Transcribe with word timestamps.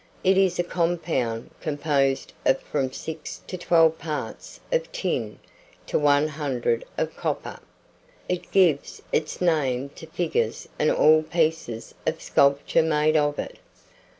It 0.23 0.35
is 0.35 0.57
a 0.57 0.63
compound, 0.63 1.51
composed 1.61 2.33
of 2.43 2.59
from 2.59 2.91
six 2.91 3.41
to 3.45 3.55
twelve 3.55 3.99
parts 3.99 4.59
of 4.71 4.91
tin 4.91 5.37
to 5.85 5.99
one 5.99 6.27
hundred 6.27 6.85
of 6.97 7.15
copper. 7.15 7.59
It 8.27 8.49
gives 8.51 9.03
its 9.11 9.41
name 9.41 9.89
to 9.89 10.07
figures 10.07 10.67
and 10.79 10.89
all 10.89 11.21
pieces 11.21 11.93
of 12.07 12.19
sculpture 12.19 12.81
made 12.81 13.15
of 13.15 13.37
it. 13.37 13.59